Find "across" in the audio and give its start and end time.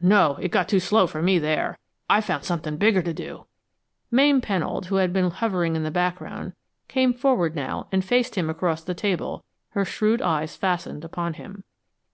8.48-8.82